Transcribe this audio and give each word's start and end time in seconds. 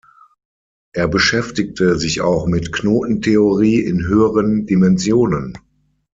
Er 0.93 1.07
beschäftigte 1.07 1.95
sich 1.95 2.21
auch 2.21 2.47
mit 2.47 2.73
Knotentheorie 2.73 3.81
in 3.81 4.01
höheren 4.07 4.65
Dimensionen. 4.65 5.55